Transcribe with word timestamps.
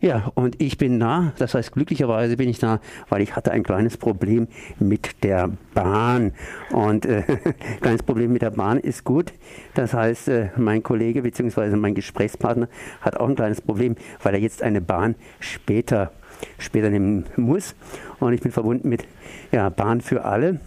Ja, 0.00 0.30
und 0.36 0.62
ich 0.62 0.78
bin 0.78 1.00
da, 1.00 1.32
das 1.38 1.54
heißt 1.54 1.72
glücklicherweise 1.72 2.36
bin 2.36 2.48
ich 2.48 2.60
da, 2.60 2.80
weil 3.08 3.20
ich 3.20 3.34
hatte 3.34 3.50
ein 3.50 3.64
kleines 3.64 3.96
Problem 3.96 4.46
mit 4.78 5.24
der 5.24 5.50
Bahn. 5.74 6.34
Und 6.70 7.04
äh, 7.04 7.22
kleines 7.80 8.04
Problem 8.04 8.32
mit 8.32 8.42
der 8.42 8.50
Bahn 8.50 8.78
ist 8.78 9.02
gut. 9.02 9.32
Das 9.74 9.94
heißt, 9.94 10.28
äh, 10.28 10.50
mein 10.56 10.84
Kollege 10.84 11.22
bzw. 11.22 11.74
mein 11.74 11.96
Gesprächspartner 11.96 12.68
hat 13.00 13.16
auch 13.16 13.28
ein 13.28 13.34
kleines 13.34 13.60
Problem, 13.60 13.96
weil 14.22 14.34
er 14.34 14.40
jetzt 14.40 14.62
eine 14.62 14.80
Bahn 14.80 15.16
später, 15.40 16.12
später 16.58 16.90
nehmen 16.90 17.26
muss. 17.34 17.74
Und 18.20 18.32
ich 18.34 18.40
bin 18.40 18.52
verbunden 18.52 18.88
mit 18.88 19.04
ja, 19.50 19.68
Bahn 19.68 20.00
für 20.00 20.24
alle. 20.24 20.60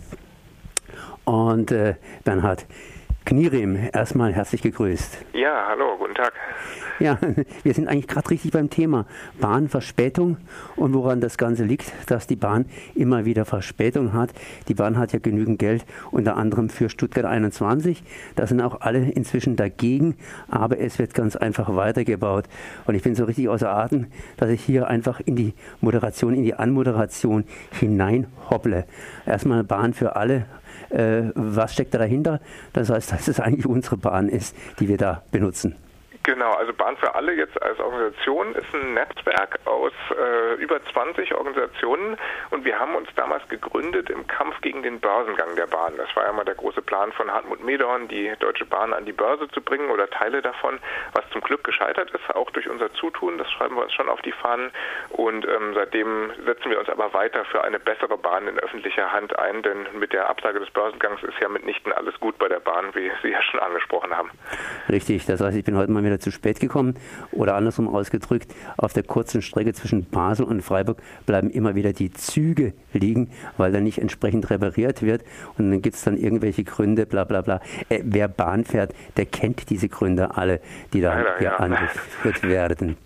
Und 1.23 1.71
äh, 1.71 1.95
dann 2.25 2.43
hat 2.43 2.65
Knirim, 3.23 3.77
erstmal 3.93 4.33
herzlich 4.33 4.61
gegrüßt. 4.61 5.25
Ja, 5.33 5.67
hallo, 5.69 5.95
guten 5.97 6.15
Tag. 6.15 6.33
Ja, 7.01 7.17
wir 7.63 7.73
sind 7.73 7.87
eigentlich 7.87 8.07
gerade 8.07 8.29
richtig 8.29 8.51
beim 8.51 8.69
Thema 8.69 9.07
Bahnverspätung 9.39 10.37
und 10.75 10.93
woran 10.93 11.19
das 11.19 11.39
Ganze 11.39 11.63
liegt, 11.63 11.91
dass 12.05 12.27
die 12.27 12.35
Bahn 12.35 12.65
immer 12.93 13.25
wieder 13.25 13.43
Verspätung 13.43 14.13
hat. 14.13 14.29
Die 14.67 14.75
Bahn 14.75 14.99
hat 14.99 15.11
ja 15.11 15.17
genügend 15.17 15.57
Geld, 15.57 15.83
unter 16.11 16.37
anderem 16.37 16.69
für 16.69 16.89
Stuttgart 16.89 17.25
21. 17.25 18.03
Da 18.35 18.45
sind 18.45 18.61
auch 18.61 18.81
alle 18.81 19.09
inzwischen 19.09 19.55
dagegen, 19.55 20.15
aber 20.47 20.79
es 20.79 20.99
wird 20.99 21.15
ganz 21.15 21.35
einfach 21.35 21.75
weitergebaut. 21.75 22.45
Und 22.85 22.93
ich 22.93 23.01
bin 23.01 23.15
so 23.15 23.25
richtig 23.25 23.49
außer 23.49 23.71
Atem, 23.71 24.05
dass 24.37 24.51
ich 24.51 24.61
hier 24.63 24.87
einfach 24.87 25.21
in 25.21 25.35
die 25.35 25.55
Moderation, 25.79 26.35
in 26.35 26.43
die 26.43 26.53
Anmoderation 26.53 27.45
hineinhopple. 27.79 28.85
Erstmal 29.25 29.63
Bahn 29.63 29.95
für 29.95 30.15
alle 30.15 30.45
äh, 30.89 31.31
was 31.33 31.73
steckt 31.73 31.95
da 31.95 31.97
dahinter? 31.97 32.39
Das 32.73 32.91
heißt, 32.91 33.11
dass 33.11 33.27
es 33.27 33.39
eigentlich 33.39 33.65
unsere 33.65 33.97
Bahn 33.97 34.29
ist, 34.29 34.55
die 34.79 34.87
wir 34.87 34.97
da 34.97 35.23
benutzen. 35.31 35.75
Genau, 36.23 36.51
also 36.51 36.71
Bahn 36.71 36.97
für 36.97 37.15
alle 37.15 37.33
jetzt 37.33 37.59
als 37.63 37.79
Organisation 37.79 38.53
ist 38.53 38.73
ein 38.75 38.93
Netzwerk 38.93 39.59
aus 39.65 39.91
äh, 40.11 40.53
über 40.61 40.79
20 40.93 41.33
Organisationen 41.33 42.15
und 42.51 42.63
wir 42.63 42.77
haben 42.79 42.93
uns 42.95 43.09
damals 43.15 43.47
gegründet 43.49 44.11
im 44.11 44.27
Kampf 44.27 44.61
gegen 44.61 44.83
den 44.83 44.99
Börsengang 44.99 45.55
der 45.55 45.65
Bahn. 45.65 45.93
Das 45.97 46.15
war 46.15 46.25
ja 46.25 46.31
mal 46.31 46.45
der 46.45 46.53
große 46.53 46.83
Plan 46.83 47.11
von 47.13 47.31
Hartmut 47.31 47.63
Medorn, 47.63 48.07
die 48.07 48.31
Deutsche 48.39 48.65
Bahn 48.65 48.93
an 48.93 49.05
die 49.05 49.13
Börse 49.13 49.47
zu 49.49 49.61
bringen 49.61 49.89
oder 49.89 50.07
Teile 50.11 50.43
davon, 50.43 50.77
was 51.13 51.27
zum 51.31 51.41
Glück 51.41 51.63
gescheitert 51.63 52.11
ist, 52.11 52.35
auch 52.35 52.51
durch 52.51 52.69
unser 52.69 52.93
Zutun. 52.93 53.39
Das 53.39 53.51
schreiben 53.51 53.75
wir 53.75 53.83
uns 53.83 53.93
schon 53.93 54.09
auf 54.09 54.21
die 54.21 54.31
Fahnen 54.31 54.69
und 55.09 55.47
ähm, 55.47 55.73
seitdem 55.73 56.31
setzen 56.45 56.69
wir 56.69 56.79
uns 56.79 56.89
aber 56.89 57.13
weiter 57.15 57.45
für 57.45 57.63
eine 57.63 57.79
bessere 57.79 58.17
Bahn 58.17 58.47
in 58.47 58.59
öffentlicher 58.59 59.11
Hand 59.11 59.37
ein, 59.39 59.63
denn 59.63 59.87
mit 59.97 60.13
der 60.13 60.29
Absage 60.29 60.59
des 60.59 60.69
Börsengangs 60.69 61.23
ist 61.23 61.39
ja 61.41 61.49
mitnichten 61.49 61.91
alles 61.91 62.19
gut 62.19 62.37
bei 62.37 62.47
der 62.47 62.59
Bahn, 62.59 62.93
wie 62.93 63.11
Sie 63.23 63.29
ja 63.29 63.41
schon 63.41 63.59
angesprochen 63.59 64.15
haben. 64.15 64.29
Richtig, 64.87 65.25
das 65.25 65.41
heißt, 65.41 65.57
ich 65.57 65.63
bin 65.63 65.77
heute 65.77 65.91
mal 65.91 66.03
wieder 66.03 66.10
zu 66.19 66.31
spät 66.31 66.59
gekommen 66.59 66.95
oder 67.31 67.55
andersrum 67.55 67.87
ausgedrückt, 67.87 68.53
auf 68.77 68.93
der 68.93 69.03
kurzen 69.03 69.41
Strecke 69.41 69.73
zwischen 69.73 70.05
Basel 70.05 70.45
und 70.45 70.61
Freiburg 70.61 70.97
bleiben 71.25 71.49
immer 71.49 71.75
wieder 71.75 71.93
die 71.93 72.11
Züge 72.11 72.73
liegen, 72.93 73.29
weil 73.57 73.71
da 73.71 73.79
nicht 73.79 73.99
entsprechend 73.99 74.49
repariert 74.49 75.01
wird 75.01 75.23
und 75.57 75.71
dann 75.71 75.81
gibt 75.81 75.95
es 75.95 76.03
dann 76.03 76.17
irgendwelche 76.17 76.63
Gründe, 76.63 77.05
bla 77.05 77.23
bla 77.23 77.41
bla. 77.41 77.61
Äh, 77.89 78.01
wer 78.03 78.27
Bahn 78.27 78.65
fährt, 78.65 78.93
der 79.17 79.25
kennt 79.25 79.69
diese 79.69 79.89
Gründe 79.89 80.37
alle, 80.37 80.61
die 80.93 81.01
da 81.01 81.37
hier 81.37 81.47
ja. 81.47 81.55
angeführt 81.57 82.43
werden. 82.43 82.97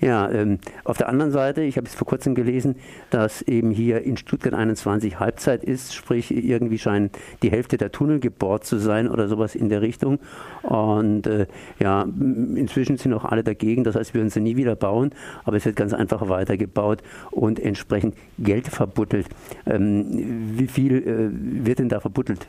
Ja, 0.00 0.30
ähm, 0.30 0.58
auf 0.84 0.96
der 0.96 1.08
anderen 1.08 1.30
Seite, 1.30 1.62
ich 1.62 1.76
habe 1.76 1.86
es 1.86 1.94
vor 1.94 2.06
kurzem 2.06 2.34
gelesen, 2.34 2.76
dass 3.10 3.42
eben 3.42 3.70
hier 3.70 4.02
in 4.02 4.16
Stuttgart 4.16 4.54
21 4.54 5.20
Halbzeit 5.20 5.62
ist, 5.62 5.94
sprich 5.94 6.30
irgendwie 6.30 6.78
scheint 6.78 7.16
die 7.42 7.50
Hälfte 7.50 7.76
der 7.76 7.92
Tunnel 7.92 8.18
gebohrt 8.18 8.64
zu 8.64 8.78
sein 8.78 9.08
oder 9.08 9.28
sowas 9.28 9.54
in 9.54 9.68
der 9.68 9.82
Richtung. 9.82 10.18
Und 10.62 11.26
äh, 11.26 11.46
ja, 11.78 12.02
inzwischen 12.02 12.96
sind 12.96 13.12
auch 13.12 13.26
alle 13.26 13.44
dagegen, 13.44 13.84
das 13.84 13.94
heißt, 13.94 14.14
wir 14.14 14.22
würden 14.22 14.30
sie 14.30 14.40
nie 14.40 14.56
wieder 14.56 14.74
bauen, 14.74 15.10
aber 15.44 15.58
es 15.58 15.66
wird 15.66 15.76
ganz 15.76 15.92
einfach 15.92 16.28
weitergebaut 16.30 17.02
und 17.30 17.60
entsprechend 17.60 18.16
Geld 18.38 18.68
verbuttelt. 18.68 19.26
Ähm, 19.66 20.56
wie 20.56 20.66
viel 20.66 20.96
äh, 20.96 21.66
wird 21.66 21.78
denn 21.78 21.90
da 21.90 22.00
verbuttelt? 22.00 22.46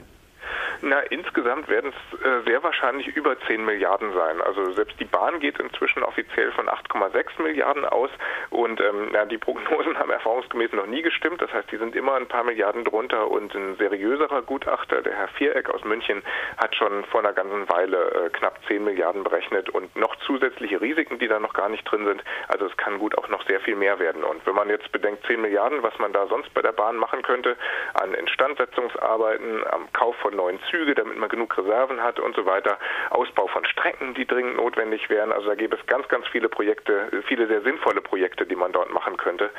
Na, 0.84 1.00
insgesamt 1.02 1.70
werden 1.70 1.94
es 1.94 2.20
äh, 2.26 2.42
sehr 2.46 2.64
wahrscheinlich 2.64 3.08
über 3.16 3.40
10 3.48 3.64
Milliarden 3.64 4.14
sein. 4.14 4.42
Also 4.42 4.72
selbst 4.72 5.00
die 5.00 5.06
Bahn 5.06 5.40
geht 5.40 5.60
inzwischen 5.60 6.02
offiziell 6.02 6.52
von 6.54 6.68
8,6 6.68 7.40
Milliarden 7.42 7.86
aus 7.86 8.10
und 8.50 8.82
ähm, 8.82 9.10
na, 9.12 9.26
die 9.26 9.38
Prognosen 9.38 9.98
haben 10.00 10.10
erfahrungsgemäß 10.10 10.74
noch 10.74 10.88
nie 10.88 11.04
gestimmt. 11.04 11.40
Das 11.42 11.54
heißt, 11.54 11.72
die 11.72 11.78
sind 11.78 11.96
immer 11.96 12.16
ein 12.16 12.28
paar 12.28 12.44
Milliarden 12.44 12.84
drunter 12.84 13.30
und 13.30 13.54
ein 13.54 13.76
seriöserer 13.78 14.42
Gutachter, 14.42 15.04
der 15.04 15.14
Herr 15.14 15.28
Viereck 15.28 15.70
aus 15.70 15.84
München, 15.84 16.24
hat 16.58 16.76
schon 16.76 17.06
vor 17.06 17.20
einer 17.20 17.34
ganzen 17.34 17.70
Weile 17.70 18.26
äh, 18.26 18.30
knapp 18.30 18.60
10 18.68 18.84
Milliarden 18.84 19.24
berechnet 19.24 19.70
und 19.70 19.96
noch 19.96 20.16
zusätzliche 20.26 20.82
Risiken, 20.82 21.20
die 21.20 21.28
da 21.28 21.40
noch 21.40 21.54
gar 21.54 21.70
nicht 21.70 21.84
drin 21.84 22.06
sind. 22.06 22.24
Also 22.48 22.66
es 22.66 22.76
kann 22.78 22.98
gut 22.98 23.16
auch 23.20 23.30
noch 23.30 23.46
sehr 23.48 23.60
viel 23.60 23.76
mehr 23.76 24.00
werden. 24.00 24.24
Und 24.24 24.44
wenn 24.48 24.56
man 24.56 24.70
jetzt 24.70 24.92
bedenkt, 24.92 25.28
10 25.28 25.42
Milliarden, 25.42 25.84
was 25.84 25.98
man 26.00 26.12
da 26.12 26.26
sonst 26.26 26.52
bei 26.56 26.64
der 26.64 26.72
Bahn 26.72 26.98
machen 26.98 27.22
könnte, 27.22 27.56
an 27.94 28.16
Instandsetzungsarbeiten, 28.16 29.64
am 29.70 29.92
Kauf 29.94 30.16
von 30.18 30.36
neuen 30.36 30.60
Züge, 30.72 30.96
damit 30.96 31.18
man 31.18 31.30
genug 31.30 31.56
Reserven 31.58 32.02
hat 32.02 32.20
und 32.20 32.36
so 32.36 32.46
weiter. 32.46 32.78
Ausbau 33.10 33.48
von 33.48 33.66
Strecken, 33.66 34.14
die 34.14 34.26
dringend 34.26 34.56
notwendig 34.56 35.10
wären. 35.10 35.32
Also 35.32 35.50
da 35.50 35.56
gäbe 35.56 35.76
es 35.76 35.86
ganz, 35.86 36.08
ganz 36.08 36.26
viele 36.28 36.50
Projekte, 36.50 37.10
viele 37.28 37.48
sehr 37.48 37.62
sinnvolle 37.62 38.02
Projekte, 38.02 38.46
die 38.46 38.56
man 38.56 38.72
dort 38.72 38.92
machen 38.92 39.18
könnte. 39.18 39.50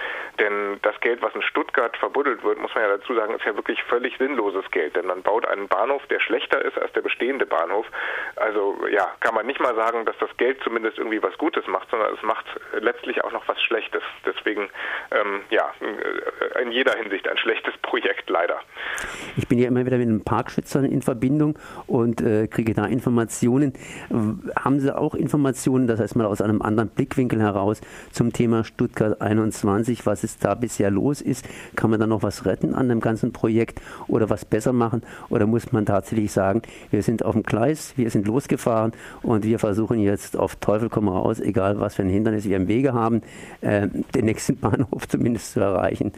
Denn 0.41 0.79
das 0.83 0.99
Geld, 1.01 1.23
was 1.23 1.35
in 1.35 1.43
Stuttgart 1.43 1.97
verbuddelt 1.99 2.43
wird, 2.43 2.59
muss 2.59 2.75
man 2.75 2.85
ja 2.85 2.97
dazu 2.97 3.15
sagen, 3.15 3.35
ist 3.35 3.45
ja 3.45 3.55
wirklich 3.55 3.83
völlig 3.85 4.17
sinnloses 4.19 4.69
Geld. 4.71 4.97
Denn 4.97 5.07
man 5.07 5.23
baut 5.23 5.47
einen 5.47 5.69
Bahnhof, 5.69 6.05
der 6.07 6.21
schlechter 6.21 6.65
ist 6.65 6.79
als 6.79 6.93
der 6.93 7.03
bestehende 7.03 7.47
Bahnhof. 7.47 7.87
Also 8.37 8.77
ja, 8.91 9.15
kann 9.21 9.35
man 9.35 9.47
nicht 9.47 9.61
mal 9.61 9.75
sagen, 9.75 10.05
dass 10.07 10.17
das 10.19 10.35
Geld 10.39 10.59
zumindest 10.65 10.99
irgendwie 10.99 11.23
was 11.23 11.37
Gutes 11.39 11.67
macht, 11.67 11.91
sondern 11.91 12.15
es 12.15 12.23
macht 12.23 12.47
letztlich 12.81 13.23
auch 13.23 13.33
noch 13.33 13.47
was 13.47 13.61
Schlechtes. 13.63 14.03
Deswegen 14.25 14.71
ähm, 15.11 15.43
ja, 15.51 15.73
in 16.61 16.73
jeder 16.73 16.95
Hinsicht 16.97 17.29
ein 17.29 17.39
schlechtes 17.39 17.77
Projekt 17.83 18.31
leider. 18.31 18.61
Ich 19.37 19.47
bin 19.49 19.59
ja 19.59 19.69
immer 19.69 19.85
wieder 19.85 19.99
mit 19.99 20.09
einem 20.09 20.25
Parkschützern 20.25 20.85
in 20.85 21.02
Verbindung 21.03 21.59
und 21.87 22.21
äh, 22.21 22.47
kriege 22.47 22.75
da 22.75 22.87
Informationen. 22.87 23.73
Haben 24.57 24.81
Sie 24.81 24.97
auch 24.97 25.15
Informationen, 25.15 25.87
das 25.87 26.01
heißt 26.01 26.17
mal 26.17 26.27
aus 26.27 26.41
einem 26.41 26.63
anderen 26.63 26.89
Blickwinkel 26.89 27.41
heraus 27.41 27.81
zum 28.11 28.33
Thema 28.33 28.65
Stuttgart 28.65 29.21
21, 29.21 30.07
was 30.07 30.25
es 30.25 30.39
da 30.39 30.55
bisher 30.55 30.91
los 30.91 31.21
ist? 31.21 31.49
Kann 31.77 31.91
man 31.91 32.01
da 32.01 32.07
noch 32.07 32.23
was 32.23 32.47
retten 32.47 32.75
an 32.75 32.89
dem 32.89 33.01
ganzen 33.01 33.33
Projekt 33.33 33.81
oder 34.09 34.31
was 34.31 34.45
besser 34.45 34.73
machen? 34.73 35.03
Oder 35.29 35.47
muss 35.47 35.73
man 35.73 35.87
tatsächlich 35.87 36.33
sagen, 36.33 36.63
wir 36.91 37.03
sind 37.03 37.25
auf 37.25 37.35
dem 37.35 37.43
Gleis, 37.43 37.95
wir 37.97 38.11
sind 38.11 38.27
losgefahren 38.27 38.93
und 39.23 39.45
wir 39.45 39.59
versuchen 39.59 39.99
jetzt 39.99 40.37
auf 40.39 40.57
Teufel 40.57 40.89
komm 40.89 41.09
raus, 41.09 41.41
egal 41.41 41.81
was 41.81 41.97
für 41.97 42.03
ein 42.03 42.09
Hindernis 42.09 42.49
wir 42.49 42.57
im 42.57 42.69
Wege 42.69 42.93
haben, 42.93 43.23
äh, 43.61 43.89
den 43.89 44.25
nächsten 44.25 44.57
Bahnhof 44.61 45.09
zumindest 45.09 45.53
zu 45.53 45.61
erreichen? 45.61 46.13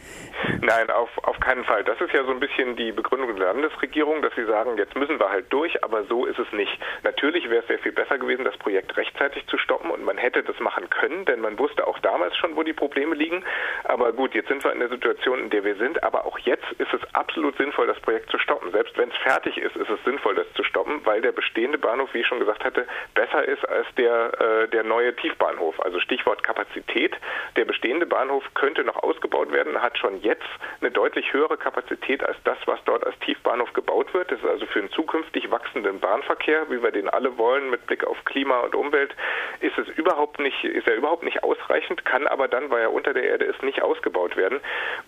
Nein, 0.61 0.89
auf, 0.89 1.09
auf 1.23 1.39
keinen 1.39 1.63
Fall. 1.63 1.83
Das 1.83 1.99
ist 1.99 2.13
ja 2.13 2.23
so 2.23 2.31
ein 2.31 2.39
bisschen 2.39 2.75
die 2.75 2.91
Begründung 2.91 3.35
der 3.35 3.53
Landesregierung, 3.53 4.21
dass 4.21 4.33
sie 4.35 4.45
sagen, 4.45 4.74
jetzt 4.77 4.95
müssen 4.95 5.19
wir 5.19 5.29
halt 5.29 5.51
durch, 5.51 5.83
aber 5.83 6.03
so 6.05 6.25
ist 6.25 6.39
es 6.39 6.51
nicht. 6.51 6.77
Natürlich 7.03 7.49
wäre 7.49 7.61
es 7.61 7.67
sehr 7.67 7.79
viel 7.79 7.91
besser 7.91 8.17
gewesen, 8.17 8.45
das 8.45 8.57
Projekt 8.57 8.95
rechtzeitig 8.97 9.45
zu 9.47 9.57
stoppen 9.57 9.91
und 9.91 10.03
man 10.03 10.17
hätte 10.17 10.43
das 10.43 10.59
machen 10.59 10.89
können, 10.89 11.25
denn 11.25 11.41
man 11.41 11.57
wusste 11.59 11.87
auch 11.87 11.99
damals 11.99 12.35
schon, 12.37 12.55
wo 12.55 12.63
die 12.63 12.73
Probleme 12.73 13.15
liegen. 13.15 13.43
Aber 13.83 14.13
gut, 14.13 14.33
jetzt 14.33 14.47
sind 14.47 14.63
wir 14.63 14.71
in 14.71 14.79
der 14.79 14.89
Situation, 14.89 15.39
in 15.39 15.49
der 15.49 15.63
wir 15.63 15.75
sind, 15.75 16.03
aber 16.03 16.25
auch 16.25 16.37
jetzt 16.39 16.65
ist 16.77 16.93
es 16.93 17.01
absolut 17.13 17.57
sinnvoll, 17.57 17.87
das 17.87 17.99
Projekt 17.99 18.29
zu 18.29 18.37
stoppen. 18.39 18.71
Selbst 18.71 18.97
wenn 18.97 19.09
es 19.09 19.17
fertig 19.17 19.57
ist, 19.57 19.75
ist 19.75 19.89
es 19.89 20.03
sinnvoll, 20.03 20.35
das 20.35 20.51
zu 20.53 20.63
stoppen, 20.63 21.01
weil 21.05 21.21
der 21.21 21.31
bestehende 21.31 21.77
Bahnhof, 21.77 22.13
wie 22.13 22.19
ich 22.19 22.27
schon 22.27 22.39
gesagt 22.39 22.63
hatte, 22.63 22.87
besser 23.13 23.45
ist 23.45 23.67
als 23.67 23.87
der, 23.97 24.31
äh, 24.39 24.67
der 24.69 24.83
neue 24.83 25.15
Tiefbahnhof. 25.15 25.79
Also 25.81 25.99
Stichwort 25.99 26.43
Kapazität. 26.43 27.15
Der 27.55 27.65
bestehende 27.65 28.05
Bahnhof 28.05 28.43
könnte 28.53 28.83
noch 28.83 29.01
ausgebaut 29.03 29.51
werden, 29.51 29.81
hat 29.81 29.97
schon 29.97 30.21
jetzt 30.21 30.43
eine 30.81 30.91
deutlich 30.91 31.31
höhere 31.33 31.57
Kapazität 31.57 32.23
als 32.23 32.37
das, 32.43 32.57
was 32.65 32.79
dort 32.85 33.05
als 33.05 33.17
Tiefbahnhof 33.19 33.73
gebaut 33.73 34.13
wird. 34.13 34.31
Das 34.31 34.39
ist 34.39 34.45
also 34.45 34.64
für 34.67 34.79
einen 34.79 34.91
zukünftig 34.91 35.51
wachsenden 35.51 35.99
Bahnverkehr, 35.99 36.69
wie 36.69 36.81
wir 36.81 36.91
den 36.91 37.09
alle 37.09 37.37
wollen, 37.37 37.69
mit 37.69 37.85
Blick 37.87 38.05
auf 38.05 38.23
Klima 38.25 38.59
und 38.59 38.75
Umwelt, 38.75 39.15
ist 39.61 39.77
es 39.77 39.87
überhaupt 39.97 40.39
nicht, 40.39 40.63
ist 40.63 40.87
er 40.87 40.95
überhaupt 40.95 41.23
nicht 41.23 41.43
ausreichend, 41.43 42.05
kann 42.05 42.27
aber 42.27 42.47
dann, 42.47 42.69
weil 42.69 42.81
er 42.81 42.93
unter 42.93 43.13
der 43.13 43.23
Erde 43.23 43.45
ist, 43.45 43.63
nicht 43.63 43.81
ausgebaut 43.81 44.35
werden. 44.37 44.59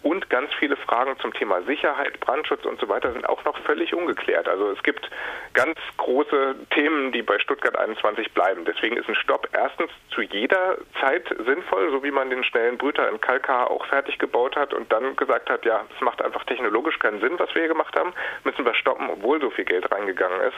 Und 0.04 0.30
ganz 0.30 0.54
viele 0.56 0.76
Fragen 0.76 1.18
zum 1.20 1.34
Thema 1.34 1.62
Sicherheit, 1.64 2.20
Brandschutz 2.20 2.66
und 2.66 2.80
so 2.80 2.90
weiter 2.90 3.12
sind 3.12 3.28
auch 3.28 3.44
noch 3.46 3.58
völlig 3.60 3.94
ungeklärt. 3.94 4.48
Also 4.48 4.72
es 4.72 4.82
gibt 4.84 5.10
ganz 5.54 5.78
große 5.98 6.56
Themen, 6.72 7.12
die 7.12 7.22
bei 7.22 7.40
Stuttgart 7.40 7.78
21 7.78 8.34
bleiben. 8.34 8.66
Deswegen 8.66 8.98
ist 8.98 9.08
ein 9.08 9.16
Stopp 9.16 9.50
erstens 9.54 9.92
zu 10.10 10.22
jeder 10.22 10.78
Zeit 11.00 11.28
sinnvoll, 11.46 11.92
so 11.92 12.04
wie 12.04 12.12
man 12.12 12.30
den 12.30 12.44
schnellen 12.44 12.78
Brüter 12.78 13.10
in 13.10 13.22
Kalkar 13.22 13.70
auch 13.72 13.86
fertig 13.86 14.18
gebaut 14.20 14.56
hat 14.56 14.74
und 14.74 14.92
dann 14.92 15.16
gesagt 15.16 15.50
hat, 15.50 15.66
ja, 15.66 15.86
es 15.96 16.02
macht 16.02 16.22
einfach 16.22 16.44
technologisch 16.46 17.00
keinen 17.00 17.20
Sinn, 17.20 17.38
was 17.38 17.54
wir 17.54 17.62
hier 17.62 17.70
gemacht 17.70 17.96
haben, 17.98 18.14
müssen 18.44 18.66
wir 18.66 18.74
stoppen, 18.74 19.10
obwohl 19.10 19.37
null 19.38 19.42
so 19.42 19.50
viel 19.52 19.66
Geld 19.66 19.92
reingegangen 19.92 20.42
ist. 20.42 20.58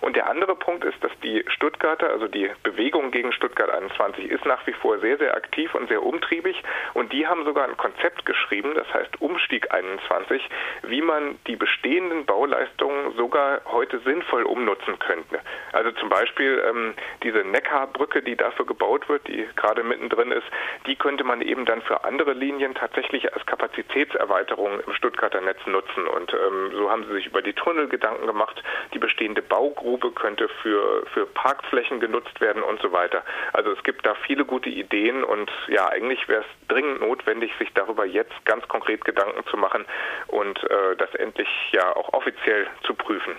Und 0.00 0.16
der 0.16 0.28
andere 0.28 0.54
Punkt 0.54 0.84
ist, 0.84 1.02
dass 1.02 1.12
die 1.22 1.44
Stuttgarter, 1.48 2.10
also 2.10 2.28
die 2.28 2.50
Bewegung 2.62 3.10
gegen 3.10 3.32
Stuttgart 3.32 3.70
21 3.70 4.30
ist 4.30 4.44
nach 4.44 4.66
wie 4.66 4.72
vor 4.72 4.98
sehr, 4.98 5.18
sehr 5.18 5.36
aktiv 5.36 5.74
und 5.74 5.88
sehr 5.88 6.02
umtriebig 6.02 6.62
und 6.94 7.12
die 7.12 7.26
haben 7.26 7.44
sogar 7.44 7.64
ein 7.68 7.76
Konzept 7.76 8.26
geschrieben, 8.26 8.74
das 8.74 8.92
heißt 8.92 9.20
Umstieg 9.20 9.72
21, 9.72 10.42
wie 10.82 11.02
man 11.02 11.38
die 11.46 11.56
bestehenden 11.56 12.26
Bauleistungen 12.26 13.16
sogar 13.16 13.60
heute 13.66 13.98
sinnvoll 14.00 14.42
umnutzen 14.42 14.98
könnte. 14.98 15.40
Also 15.72 15.92
zum 15.92 16.08
Beispiel 16.08 16.62
ähm, 16.68 16.94
diese 17.22 17.38
Neckarbrücke, 17.38 18.22
die 18.22 18.36
dafür 18.36 18.66
gebaut 18.66 19.08
wird, 19.08 19.26
die 19.28 19.46
gerade 19.56 19.82
mittendrin 19.82 20.32
ist, 20.32 20.46
die 20.86 20.96
könnte 20.96 21.24
man 21.24 21.40
eben 21.40 21.64
dann 21.64 21.82
für 21.82 22.04
andere 22.04 22.32
Linien 22.32 22.74
tatsächlich 22.74 23.32
als 23.32 23.44
Kapazitätserweiterung 23.46 24.80
im 24.80 24.92
Stuttgarter 24.94 25.40
Netz 25.40 25.58
nutzen. 25.66 26.06
Und 26.06 26.32
ähm, 26.32 26.72
so 26.72 26.90
haben 26.90 27.04
sie 27.06 27.14
sich 27.14 27.26
über 27.26 27.42
die 27.42 27.52
Tunnel 27.52 27.88
Gedanken 27.88 28.15
gemacht. 28.24 28.62
Die 28.94 28.98
bestehende 28.98 29.42
Baugrube 29.42 30.12
könnte 30.12 30.48
für, 30.62 31.04
für 31.12 31.26
Parkflächen 31.26 32.00
genutzt 32.00 32.40
werden 32.40 32.62
und 32.62 32.80
so 32.80 32.92
weiter. 32.92 33.22
Also 33.52 33.72
es 33.72 33.82
gibt 33.82 34.06
da 34.06 34.14
viele 34.14 34.44
gute 34.44 34.70
Ideen 34.70 35.24
und 35.24 35.50
ja, 35.68 35.88
eigentlich 35.88 36.28
wäre 36.28 36.42
es 36.42 36.68
dringend 36.68 37.00
notwendig, 37.00 37.52
sich 37.58 37.72
darüber 37.74 38.06
jetzt 38.06 38.44
ganz 38.44 38.66
konkret 38.68 39.04
Gedanken 39.04 39.44
zu 39.50 39.56
machen 39.56 39.84
und 40.28 40.62
äh, 40.64 40.96
das 40.96 41.14
endlich 41.16 41.48
ja 41.72 41.94
auch 41.96 42.12
offiziell 42.12 42.66
zu 42.82 42.94
prüfen. 42.94 43.36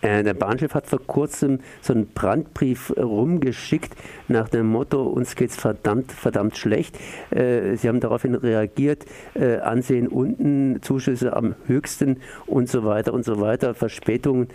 Äh, 0.00 0.22
der 0.22 0.34
Bahnchef 0.34 0.74
hat 0.74 0.86
vor 0.86 1.00
kurzem 1.06 1.60
so 1.80 1.92
einen 1.92 2.08
Brandbrief 2.08 2.92
rumgeschickt 2.96 3.94
nach 4.28 4.48
dem 4.48 4.66
Motto, 4.66 5.02
uns 5.02 5.34
geht's 5.36 5.56
verdammt, 5.56 6.12
verdammt 6.12 6.56
schlecht. 6.56 6.98
Äh, 7.30 7.76
Sie 7.76 7.88
haben 7.88 8.00
daraufhin 8.00 8.34
reagiert, 8.34 9.04
äh, 9.34 9.58
Ansehen 9.58 10.08
unten, 10.08 10.80
Zuschüsse 10.82 11.36
am 11.36 11.54
höchsten 11.66 12.18
und 12.46 12.68
so 12.68 12.84
weiter 12.84 13.12
und 13.12 13.24
so 13.24 13.40
weiter, 13.40 13.74
Verspätungen 13.74 14.48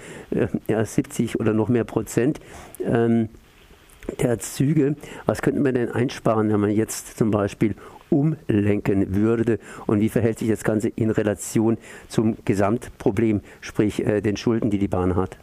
ja, 0.67 0.83
70 0.83 1.39
oder 1.39 1.53
noch 1.53 1.69
mehr 1.69 1.83
Prozent. 1.83 2.39
Ähm, 2.83 3.29
der 4.19 4.39
Züge, 4.39 4.95
was 5.25 5.41
könnten 5.41 5.63
wir 5.65 5.71
denn 5.71 5.91
einsparen, 5.91 6.51
wenn 6.51 6.59
man 6.59 6.71
jetzt 6.71 7.17
zum 7.17 7.31
Beispiel 7.31 7.75
umlenken 8.09 9.15
würde 9.15 9.59
und 9.85 9.99
wie 9.99 10.09
verhält 10.09 10.39
sich 10.39 10.49
das 10.49 10.63
Ganze 10.63 10.89
in 10.89 11.09
Relation 11.09 11.77
zum 12.07 12.37
Gesamtproblem, 12.45 13.41
sprich 13.61 14.05
äh, 14.05 14.21
den 14.21 14.37
Schulden, 14.37 14.69
die 14.69 14.79
die 14.79 14.87
Bahn 14.87 15.15
hat? 15.15 15.37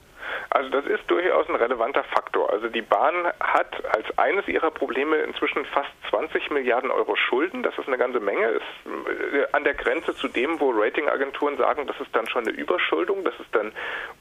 Also 0.50 0.68
das 0.70 0.84
ist 0.86 1.02
durchaus 1.08 1.48
ein 1.48 1.56
relevanter 1.56 2.04
Faktor. 2.04 2.50
Also 2.52 2.68
die 2.68 2.82
Bahn 2.82 3.26
hat 3.40 3.84
als 3.94 4.18
eines 4.18 4.46
ihrer 4.48 4.70
Probleme 4.70 5.16
inzwischen 5.18 5.64
fast 5.66 5.90
20 6.10 6.50
Milliarden 6.50 6.90
Euro 6.90 7.16
Schulden. 7.16 7.62
Das 7.62 7.76
ist 7.78 7.88
eine 7.88 7.98
ganze 7.98 8.20
Menge. 8.20 8.46
Ist 8.46 8.62
äh, 8.86 9.46
an 9.52 9.64
der 9.64 9.74
Grenze 9.74 10.14
zu 10.14 10.28
dem, 10.28 10.60
wo 10.60 10.70
Ratingagenturen 10.70 11.56
sagen, 11.56 11.86
das 11.86 11.98
ist 12.00 12.14
dann 12.14 12.28
schon 12.28 12.46
eine 12.46 12.56
Überschuldung. 12.56 13.24
Das 13.24 13.34
ist 13.40 13.54
dann 13.54 13.72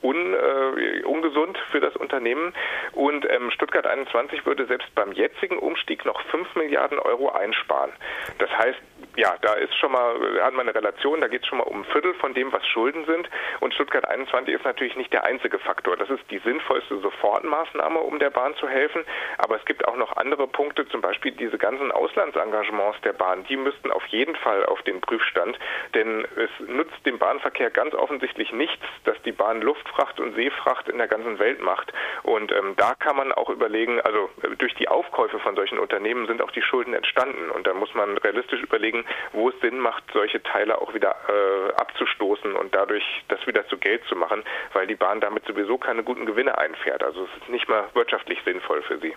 un, 0.02 0.34
äh, 0.34 1.04
ungesund 1.04 1.58
für 1.72 1.80
das 1.80 1.96
Unternehmen. 1.96 2.54
Und 2.94 3.30
ähm, 3.30 3.52
Stuttgart 3.52 3.86
21 3.86 4.46
würde 4.46 4.66
selbst 4.66 4.94
beim 4.96 5.12
jetzigen 5.12 5.58
Umstieg 5.58 6.06
noch 6.06 6.22
5 6.30 6.56
Milliarden 6.56 7.00
Euro 7.00 7.30
einsparen. 7.30 7.92
Das 8.40 8.50
heißt, 8.52 8.80
ja, 9.16 9.36
da 9.42 9.54
ist 9.54 9.76
schon 9.76 9.92
mal, 9.92 10.16
da 10.38 10.46
hat 10.46 10.54
man 10.54 10.68
eine 10.68 10.76
Relation, 10.76 11.22
da 11.22 11.28
geht 11.28 11.42
es 11.42 11.48
schon 11.48 11.58
mal 11.58 11.66
um 11.66 11.82
ein 11.82 11.86
Viertel 11.86 12.14
von 12.16 12.34
dem, 12.34 12.52
was 12.54 12.66
Schulden 12.68 13.06
sind. 13.06 13.30
Und 13.60 13.74
Stuttgart 13.74 14.08
21 14.08 14.54
ist 14.54 14.66
natürlich 14.66 14.96
nicht 14.96 15.12
der 15.12 15.24
einzige 15.24 15.60
Faktor. 15.60 15.98
Das 16.02 16.10
ist 16.10 16.32
die 16.32 16.40
sinnvollste 16.40 16.98
Sofortmaßnahme, 16.98 18.00
um 18.00 18.18
der 18.18 18.32
Bahn 18.32 18.56
zu 18.56 18.68
helfen. 18.68 19.04
Aber 19.38 19.56
es 19.58 19.66
gibt 19.66 19.88
auch 19.88 19.96
noch 19.96 20.18
andere 20.18 20.48
Punkte, 20.48 20.88
zum 20.88 21.00
Beispiel 21.00 21.32
diese 21.32 21.60
ganzen 21.60 21.92
Auslandsengagements 21.92 23.00
der 23.02 23.14
Bahn. 23.14 23.44
Die 23.44 23.56
müssten 23.56 23.92
auf 23.92 24.04
jeden 24.08 24.36
Fall 24.36 24.66
auf 24.66 24.82
den 24.82 25.00
Prüfstand, 25.00 25.60
denn 25.94 26.26
es 26.38 26.50
nutzt 26.68 27.06
dem 27.06 27.20
Bahnverkehr 27.20 27.70
ganz 27.70 27.94
offensichtlich 27.94 28.52
nichts, 28.52 28.84
dass 29.04 29.22
die 29.22 29.32
Bahn 29.32 29.62
Luftfracht 29.62 30.20
und 30.20 30.34
Seefracht 30.34 30.90
in 30.90 30.98
der 30.98 31.08
ganzen 31.08 31.38
Welt 31.38 31.62
macht. 31.62 31.94
Und 32.24 32.52
ähm, 32.52 32.74
da 32.78 32.96
kann 32.96 33.16
man 33.16 33.32
auch 33.32 33.50
überlegen, 33.50 34.02
also 34.02 34.32
äh, 34.42 34.56
durch 34.56 34.74
die 34.74 34.88
Aufkäufe 34.88 35.38
von 35.38 35.56
solchen 35.56 35.78
Unternehmen 35.78 36.26
sind 36.26 36.42
auch 36.42 36.52
die 36.52 36.64
Schulden 36.64 36.96
entstanden. 36.96 37.52
Und 37.52 37.68
da 37.68 37.76
muss 37.76 37.94
man 37.94 38.18
realistisch 38.18 38.64
überlegen, 38.64 39.06
wo 39.34 39.50
es 39.50 39.60
Sinn 39.62 39.78
macht, 39.78 40.04
solche 40.14 40.42
Teile 40.42 40.82
auch 40.82 40.96
wieder 40.96 41.16
äh, 41.30 41.74
abzustoßen 41.74 42.56
und 42.56 42.74
dadurch 42.74 43.04
das 43.28 43.46
wieder 43.46 43.68
zu 43.68 43.78
Geld 43.78 44.04
zu 44.06 44.16
machen, 44.16 44.44
weil 44.74 44.88
die 44.88 44.96
Bahn 44.96 45.22
damit 45.22 45.46
sowieso 45.46 45.78
keine 45.82 46.04
guten 46.04 46.26
Gewinne 46.26 46.58
einfährt. 46.58 47.04
Also 47.04 47.26
es 47.26 47.42
ist 47.42 47.50
nicht 47.50 47.68
mal 47.68 47.86
wirtschaftlich 47.94 48.40
sinnvoll 48.46 48.82
für 48.84 49.00
sie. 49.00 49.14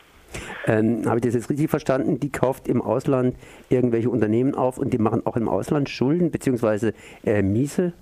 Ähm, 0.66 1.04
Habe 1.06 1.18
ich 1.18 1.24
das 1.24 1.34
jetzt 1.34 1.50
richtig 1.50 1.70
verstanden? 1.70 2.18
Die 2.18 2.32
kauft 2.32 2.66
im 2.66 2.82
Ausland 2.82 3.36
irgendwelche 3.68 4.10
Unternehmen 4.10 4.54
auf 4.54 4.78
und 4.78 4.92
die 4.92 4.98
machen 4.98 5.24
auch 5.26 5.36
im 5.36 5.48
Ausland 5.48 5.88
Schulden 5.88 6.30
bzw. 6.30 6.92
Äh, 7.24 7.42
Miese? 7.42 7.92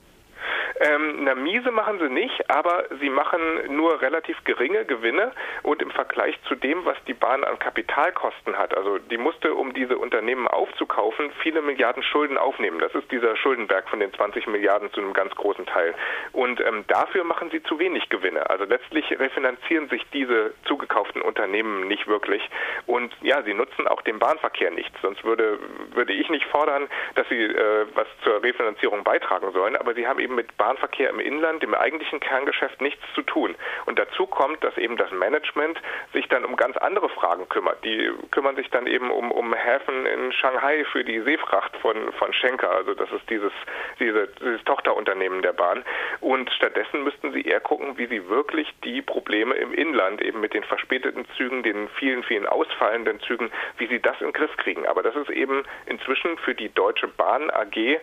Ähm, 0.93 1.25
na, 1.25 1.35
miese 1.35 1.71
machen 1.71 1.99
sie 1.99 2.09
nicht, 2.09 2.51
aber 2.51 2.85
sie 3.01 3.11
machen 3.11 3.41
nur 3.69 4.01
relativ 4.03 4.43
geringe 4.45 4.85
Gewinne 4.85 5.33
und 5.63 5.81
im 5.81 5.91
Vergleich 5.91 6.39
zu 6.49 6.55
dem, 6.55 6.85
was 6.85 6.97
die 7.07 7.15
Bahn 7.15 7.45
an 7.45 7.59
Kapitalkosten 7.59 8.59
hat, 8.59 8.77
also 8.77 8.99
die 8.99 9.19
musste, 9.19 9.55
um 9.55 9.73
diese 9.73 9.99
Unternehmen 9.99 10.47
aufzukaufen, 10.49 11.31
viele 11.43 11.63
Milliarden 11.63 12.03
Schulden 12.03 12.37
aufnehmen. 12.37 12.79
Das 12.79 12.95
ist 12.95 13.11
dieser 13.11 13.37
Schuldenberg 13.37 13.89
von 13.89 14.01
den 14.01 14.13
20 14.13 14.47
Milliarden 14.49 14.93
zu 14.93 15.01
einem 15.01 15.13
ganz 15.13 15.35
großen 15.35 15.67
Teil. 15.67 15.95
Und 16.33 16.61
ähm, 16.61 16.85
dafür 16.89 17.25
machen 17.25 17.51
sie 17.51 17.63
zu 17.63 17.79
wenig 17.79 18.09
Gewinne. 18.09 18.49
Also 18.51 18.65
letztlich 18.65 19.11
refinanzieren 19.19 19.89
sich 19.89 20.05
diese 20.13 20.55
zugekauften 20.65 21.23
Unternehmen 21.23 21.89
nicht 21.89 22.07
wirklich. 22.07 22.43
Und 22.87 23.15
ja, 23.23 23.43
sie 23.43 23.55
nutzen 23.55 23.87
auch 23.87 24.03
den 24.03 24.19
Bahnverkehr 24.19 24.71
nicht. 24.71 24.93
Sonst 25.01 25.25
würde, 25.25 25.59
würde 25.95 26.13
ich 26.13 26.29
nicht 26.29 26.47
fordern, 26.47 26.89
dass 27.15 27.29
sie 27.29 27.43
äh, 27.43 27.87
was 27.95 28.07
zur 28.25 28.43
Refinanzierung 28.43 29.05
beitragen 29.05 29.53
sollen. 29.53 29.77
Aber 29.77 29.95
sie 29.95 30.07
haben 30.07 30.21
eben 30.21 30.35
mit 30.35 30.57
Bahnverkehr 30.57 30.82
im 31.13 31.21
Inland, 31.21 31.63
dem 31.63 31.75
eigentlichen 31.75 32.21
Kerngeschäft, 32.21 32.81
nichts 32.81 33.03
zu 33.15 33.23
tun. 33.23 33.55
Und 33.87 33.99
dazu 33.99 34.27
kommt, 34.27 34.63
dass 34.65 34.77
eben 34.79 34.97
das 34.97 35.11
Management 35.11 35.81
sich 36.13 36.29
dann 36.29 36.45
um 36.45 36.57
ganz 36.57 36.77
andere 36.77 37.09
Fragen 37.09 37.49
kümmert. 37.49 37.85
Die 37.85 38.11
kümmern 38.31 38.57
sich 38.57 38.71
dann 38.71 38.87
eben 38.87 39.11
um, 39.11 39.31
um 39.31 39.53
Häfen 39.55 40.07
in 40.07 40.33
Shanghai 40.33 40.85
für 40.91 41.05
die 41.05 41.21
Seefracht 41.21 41.77
von, 41.79 42.13
von 42.15 42.33
Schenker. 42.33 42.71
Also 42.71 42.95
das 42.95 43.11
ist 43.13 43.29
dieses, 43.29 43.53
diese, 44.01 44.29
dieses 44.41 44.65
Tochterunternehmen 44.65 45.43
der 45.43 45.53
Bahn. 45.53 45.85
Und 46.21 46.51
stattdessen 46.51 47.05
müssten 47.05 47.33
sie 47.33 47.43
eher 47.43 47.61
gucken, 47.61 47.99
wie 47.99 48.07
sie 48.07 48.29
wirklich 48.29 48.73
die 48.85 49.03
Probleme 49.03 49.55
im 49.55 49.75
Inland, 49.75 50.23
eben 50.23 50.41
mit 50.41 50.55
den 50.55 50.65
verspäteten 50.65 51.27
Zügen, 51.37 51.63
den 51.63 51.89
vielen, 51.99 52.23
vielen 52.23 52.47
ausfallenden 52.47 53.21
Zügen, 53.21 53.51
wie 53.79 53.87
sie 53.87 54.01
das 54.01 54.21
in 54.21 54.29
den 54.29 54.33
Griff 54.33 54.57
kriegen. 54.57 54.87
Aber 54.87 55.03
das 55.03 55.17
ist 55.17 55.31
eben 55.31 55.65
inzwischen 55.87 56.39
für 56.39 56.55
die 56.55 56.73
Deutsche 56.73 57.09
Bahn 57.09 57.51
AG 57.51 58.01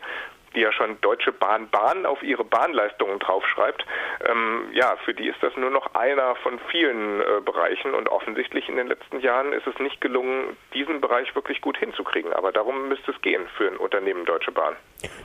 die 0.55 0.61
ja 0.61 0.71
schon 0.71 0.99
Deutsche 1.01 1.31
Bahn 1.31 1.69
Bahn 1.69 2.05
auf 2.05 2.21
ihre 2.23 2.43
Bahnleistungen 2.43 3.19
draufschreibt, 3.19 3.85
ähm, 4.29 4.65
ja, 4.73 4.95
für 5.05 5.13
die 5.13 5.27
ist 5.27 5.41
das 5.41 5.55
nur 5.55 5.69
noch 5.69 5.93
einer 5.95 6.35
von 6.35 6.59
vielen 6.71 7.21
äh, 7.21 7.41
Bereichen 7.43 7.93
und 7.93 8.09
offensichtlich 8.09 8.67
in 8.69 8.75
den 8.75 8.87
letzten 8.87 9.19
Jahren 9.19 9.53
ist 9.53 9.67
es 9.67 9.77
nicht 9.79 10.01
gelungen, 10.01 10.57
diesen 10.73 11.01
Bereich 11.01 11.33
wirklich 11.35 11.61
gut 11.61 11.77
hinzukriegen. 11.77 12.33
Aber 12.33 12.51
darum 12.51 12.89
müsste 12.89 13.11
es 13.11 13.21
gehen 13.21 13.43
für 13.57 13.67
ein 13.67 13.77
Unternehmen 13.77 14.25
Deutsche 14.25 14.51
Bahn. 14.51 14.75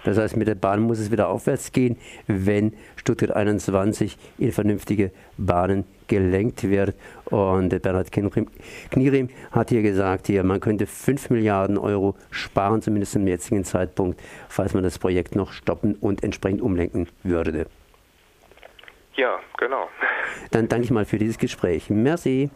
Das 0.05 0.19
heißt, 0.19 0.37
mit 0.37 0.49
der 0.49 0.55
Bahn 0.55 0.81
muss 0.81 0.99
es 0.99 1.11
wieder 1.11 1.29
aufwärts 1.29 1.73
gehen, 1.73 1.99
wenn 2.27 2.77
Stuttgart 2.97 3.33
21 3.33 4.17
in 4.39 4.53
vernünftige 4.53 5.11
Bahnen 5.37 5.85
gelenkt 6.09 6.63
wird. 6.69 6.95
Und 7.27 7.83
Bernhard 7.83 8.11
Knierim 8.13 9.29
hat 9.51 9.71
hier 9.71 9.83
gesagt, 9.83 10.27
hier, 10.27 10.45
man 10.45 10.61
könnte 10.61 10.87
5 10.87 11.31
Milliarden 11.31 11.79
Euro 11.79 12.15
sparen, 12.31 12.83
zumindest 12.83 13.13
zum 13.13 13.27
jetzigen 13.27 13.65
Zeitpunkt, 13.65 14.21
falls 14.49 14.75
man 14.75 14.83
das 14.83 14.99
Projekt 14.99 15.37
noch 15.37 15.53
stoppen 15.53 15.95
und 15.95 16.23
entsprechend 16.23 16.63
umlenken 16.63 17.09
würde. 17.23 17.67
Ja, 19.17 19.39
genau. 19.59 19.89
Dann 20.51 20.69
danke 20.69 20.85
ich 20.85 20.91
mal 20.91 21.05
für 21.05 21.19
dieses 21.19 21.39
Gespräch. 21.39 21.89
Merci. 21.89 22.51